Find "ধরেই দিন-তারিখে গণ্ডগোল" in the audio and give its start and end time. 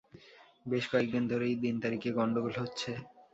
1.31-2.53